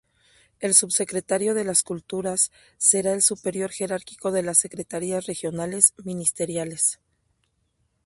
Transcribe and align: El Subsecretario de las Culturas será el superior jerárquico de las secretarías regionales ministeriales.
El 0.59 0.73
Subsecretario 0.73 1.53
de 1.53 1.63
las 1.63 1.83
Culturas 1.83 2.51
será 2.79 3.13
el 3.13 3.21
superior 3.21 3.69
jerárquico 3.69 4.31
de 4.31 4.41
las 4.41 4.57
secretarías 4.57 5.27
regionales 5.27 5.93
ministeriales. 6.03 6.99